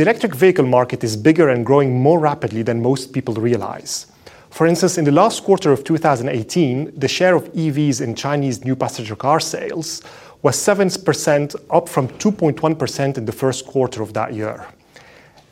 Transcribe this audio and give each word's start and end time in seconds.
The 0.00 0.06
electric 0.06 0.34
vehicle 0.34 0.64
market 0.64 1.04
is 1.04 1.14
bigger 1.14 1.50
and 1.50 1.66
growing 1.66 2.00
more 2.00 2.18
rapidly 2.18 2.62
than 2.62 2.80
most 2.80 3.12
people 3.12 3.34
realize. 3.34 4.06
For 4.48 4.66
instance, 4.66 4.96
in 4.96 5.04
the 5.04 5.12
last 5.12 5.44
quarter 5.44 5.72
of 5.72 5.84
2018, 5.84 6.98
the 6.98 7.06
share 7.06 7.36
of 7.36 7.52
EVs 7.52 8.00
in 8.00 8.14
Chinese 8.14 8.64
new 8.64 8.74
passenger 8.74 9.14
car 9.14 9.40
sales 9.40 10.00
was 10.40 10.56
7%, 10.56 11.54
up 11.70 11.86
from 11.86 12.08
2.1% 12.08 13.18
in 13.18 13.26
the 13.26 13.32
first 13.32 13.66
quarter 13.66 14.02
of 14.02 14.14
that 14.14 14.32
year. 14.32 14.66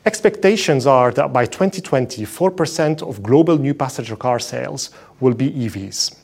Expectations 0.07 0.87
are 0.87 1.11
that 1.11 1.31
by 1.31 1.45
2020, 1.45 2.25
4% 2.25 3.07
of 3.07 3.21
global 3.21 3.59
new 3.59 3.75
passenger 3.75 4.15
car 4.15 4.39
sales 4.39 4.89
will 5.19 5.35
be 5.35 5.51
EVs. 5.51 6.17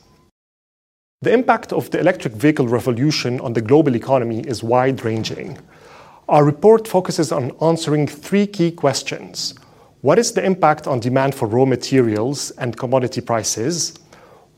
The 1.22 1.32
impact 1.32 1.72
of 1.72 1.92
the 1.92 2.00
electric 2.00 2.32
vehicle 2.32 2.66
revolution 2.66 3.38
on 3.38 3.52
the 3.52 3.62
global 3.62 3.94
economy 3.94 4.40
is 4.40 4.64
wide-ranging. 4.64 5.58
Our 6.28 6.44
report 6.44 6.88
focuses 6.88 7.30
on 7.30 7.52
answering 7.62 8.08
three 8.08 8.48
key 8.48 8.72
questions. 8.72 9.54
What 10.00 10.18
is 10.18 10.32
the 10.32 10.44
impact 10.44 10.88
on 10.88 10.98
demand 10.98 11.36
for 11.36 11.46
raw 11.46 11.64
materials 11.64 12.50
and 12.52 12.76
commodity 12.76 13.20
prices? 13.20 13.96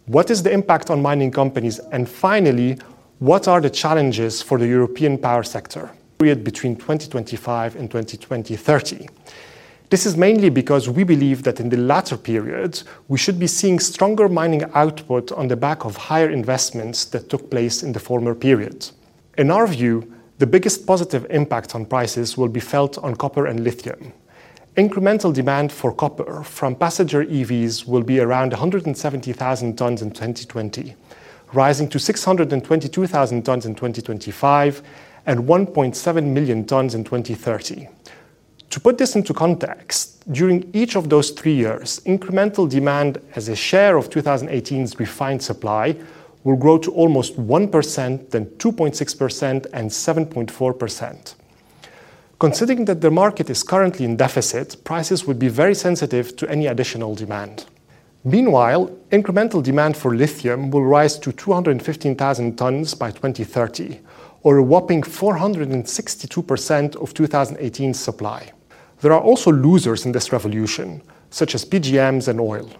What 0.06 0.30
is 0.30 0.42
the 0.42 0.50
impact 0.50 0.88
on 0.88 1.02
mining 1.02 1.30
companies? 1.30 1.78
And 1.92 2.08
finally, 2.08 2.78
what 3.18 3.48
are 3.48 3.60
the 3.60 3.68
challenges 3.68 4.40
for 4.40 4.56
the 4.56 4.66
European 4.66 5.18
power 5.18 5.42
sector 5.42 5.90
period 6.16 6.42
between 6.42 6.74
2025 6.74 7.76
and 7.76 7.90
2030? 7.90 9.06
This 9.90 10.06
is 10.06 10.16
mainly 10.16 10.48
because 10.48 10.88
we 10.88 11.04
believe 11.04 11.42
that 11.42 11.60
in 11.60 11.68
the 11.68 11.76
latter 11.76 12.16
period, 12.16 12.82
we 13.08 13.18
should 13.18 13.38
be 13.38 13.46
seeing 13.46 13.78
stronger 13.78 14.30
mining 14.30 14.64
output 14.72 15.32
on 15.32 15.48
the 15.48 15.56
back 15.56 15.84
of 15.84 15.96
higher 15.96 16.30
investments 16.30 17.04
that 17.06 17.28
took 17.28 17.50
place 17.50 17.82
in 17.82 17.92
the 17.92 18.00
former 18.00 18.34
period. 18.34 18.88
In 19.36 19.50
our 19.50 19.66
view, 19.66 20.14
the 20.38 20.46
biggest 20.46 20.86
positive 20.86 21.26
impact 21.30 21.74
on 21.74 21.84
prices 21.84 22.36
will 22.36 22.48
be 22.48 22.60
felt 22.60 22.96
on 22.98 23.16
copper 23.16 23.46
and 23.46 23.64
lithium. 23.64 24.12
Incremental 24.76 25.34
demand 25.34 25.72
for 25.72 25.92
copper 25.92 26.44
from 26.44 26.76
passenger 26.76 27.24
EVs 27.24 27.86
will 27.88 28.04
be 28.04 28.20
around 28.20 28.52
170,000 28.52 29.76
tons 29.76 30.00
in 30.00 30.10
2020, 30.12 30.94
rising 31.52 31.88
to 31.88 31.98
622,000 31.98 33.42
tons 33.42 33.66
in 33.66 33.74
2025 33.74 34.82
and 35.26 35.40
1.7 35.40 36.24
million 36.24 36.64
tons 36.64 36.94
in 36.94 37.02
2030. 37.02 37.88
To 38.70 38.80
put 38.80 38.98
this 38.98 39.16
into 39.16 39.34
context, 39.34 40.30
during 40.32 40.70
each 40.72 40.94
of 40.94 41.08
those 41.08 41.30
three 41.30 41.54
years, 41.54 42.00
incremental 42.06 42.68
demand 42.68 43.20
as 43.34 43.48
a 43.48 43.56
share 43.56 43.96
of 43.96 44.10
2018's 44.10 45.00
refined 45.00 45.42
supply 45.42 45.96
will 46.48 46.56
grow 46.56 46.78
to 46.78 46.90
almost 46.92 47.36
1%, 47.36 48.30
then 48.30 48.46
2.6%, 48.46 49.66
and 49.74 49.90
7.4%. 49.90 51.34
Considering 52.38 52.86
that 52.86 53.02
the 53.02 53.10
market 53.10 53.50
is 53.50 53.62
currently 53.62 54.06
in 54.06 54.16
deficit, 54.16 54.82
prices 54.82 55.26
would 55.26 55.38
be 55.38 55.48
very 55.48 55.74
sensitive 55.74 56.34
to 56.36 56.48
any 56.48 56.66
additional 56.66 57.14
demand. 57.14 57.66
Meanwhile, 58.24 58.90
incremental 59.10 59.62
demand 59.62 59.98
for 59.98 60.16
lithium 60.16 60.70
will 60.70 60.86
rise 60.86 61.18
to 61.18 61.32
215,000 61.32 62.56
tons 62.56 62.94
by 62.94 63.10
2030, 63.10 64.00
or 64.42 64.56
a 64.56 64.62
whopping 64.62 65.02
462% 65.02 66.96
of 66.96 67.12
2018's 67.12 68.00
supply. 68.00 68.52
There 69.02 69.12
are 69.12 69.20
also 69.20 69.52
losers 69.52 70.06
in 70.06 70.12
this 70.12 70.32
revolution, 70.32 71.02
such 71.28 71.54
as 71.54 71.66
PGMs 71.66 72.26
and 72.26 72.40
oil. 72.40 72.70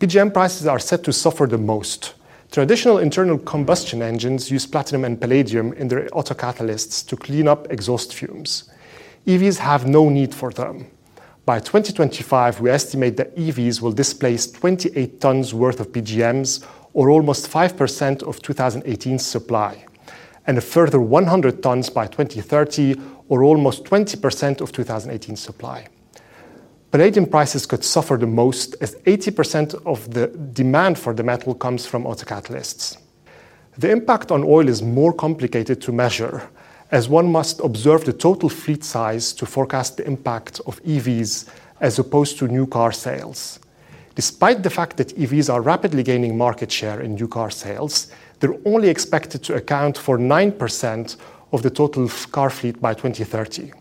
PGM 0.00 0.32
prices 0.32 0.66
are 0.66 0.78
set 0.78 1.04
to 1.04 1.12
suffer 1.12 1.46
the 1.46 1.58
most. 1.58 2.14
Traditional 2.54 2.98
internal 2.98 3.38
combustion 3.38 4.00
engines 4.00 4.48
use 4.48 4.64
platinum 4.64 5.04
and 5.04 5.20
palladium 5.20 5.72
in 5.72 5.88
their 5.88 6.06
autocatalysts 6.10 7.04
to 7.08 7.16
clean 7.16 7.48
up 7.48 7.66
exhaust 7.68 8.14
fumes. 8.14 8.70
EVs 9.26 9.58
have 9.58 9.88
no 9.88 10.08
need 10.08 10.32
for 10.32 10.52
them. 10.52 10.86
By 11.44 11.58
2025, 11.58 12.60
we 12.60 12.70
estimate 12.70 13.16
that 13.16 13.34
EVs 13.34 13.80
will 13.80 13.90
displace 13.90 14.48
28 14.52 15.20
tons 15.20 15.52
worth 15.52 15.80
of 15.80 15.90
PGMs, 15.90 16.64
or 16.92 17.10
almost 17.10 17.50
5% 17.50 18.22
of 18.22 18.38
2018's 18.38 19.26
supply, 19.26 19.84
and 20.46 20.56
a 20.56 20.60
further 20.60 21.00
100 21.00 21.60
tons 21.60 21.90
by 21.90 22.06
2030, 22.06 22.94
or 23.28 23.42
almost 23.42 23.82
20% 23.82 24.60
of 24.60 24.70
2018's 24.70 25.40
supply. 25.40 25.88
Palladium 26.94 27.26
prices 27.26 27.66
could 27.66 27.82
suffer 27.82 28.16
the 28.16 28.28
most, 28.28 28.76
as 28.80 28.94
80% 29.04 29.74
of 29.84 30.08
the 30.14 30.28
demand 30.28 30.96
for 30.96 31.12
the 31.12 31.24
metal 31.24 31.52
comes 31.52 31.84
from 31.84 32.04
autocatalysts. 32.04 32.98
The 33.76 33.90
impact 33.90 34.30
on 34.30 34.44
oil 34.44 34.68
is 34.68 34.80
more 34.80 35.12
complicated 35.12 35.82
to 35.82 35.90
measure, 35.90 36.48
as 36.92 37.08
one 37.08 37.32
must 37.32 37.58
observe 37.64 38.04
the 38.04 38.12
total 38.12 38.48
fleet 38.48 38.84
size 38.84 39.32
to 39.32 39.44
forecast 39.44 39.96
the 39.96 40.06
impact 40.06 40.60
of 40.68 40.80
EVs 40.84 41.48
as 41.80 41.98
opposed 41.98 42.38
to 42.38 42.46
new 42.46 42.64
car 42.64 42.92
sales. 42.92 43.58
Despite 44.14 44.62
the 44.62 44.70
fact 44.70 44.96
that 44.98 45.16
EVs 45.18 45.52
are 45.52 45.62
rapidly 45.62 46.04
gaining 46.04 46.38
market 46.38 46.70
share 46.70 47.00
in 47.00 47.16
new 47.16 47.26
car 47.26 47.50
sales, 47.50 48.06
they're 48.38 48.60
only 48.64 48.88
expected 48.88 49.42
to 49.42 49.56
account 49.56 49.98
for 49.98 50.16
9% 50.16 51.16
of 51.50 51.62
the 51.62 51.70
total 51.70 52.08
car 52.30 52.50
fleet 52.50 52.80
by 52.80 52.94
2030. 52.94 53.72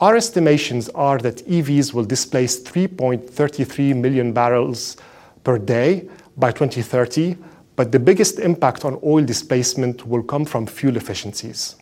Our 0.00 0.14
estimations 0.14 0.88
are 0.90 1.18
that 1.18 1.44
EVs 1.48 1.92
will 1.92 2.04
displace 2.04 2.62
3.33 2.62 3.96
million 3.96 4.32
barrels 4.32 4.96
per 5.42 5.58
day 5.58 6.08
by 6.36 6.52
2030, 6.52 7.36
but 7.74 7.90
the 7.90 7.98
biggest 7.98 8.38
impact 8.38 8.84
on 8.84 9.00
oil 9.02 9.24
displacement 9.24 10.06
will 10.06 10.22
come 10.22 10.44
from 10.44 10.66
fuel 10.66 10.96
efficiencies. 10.96 11.74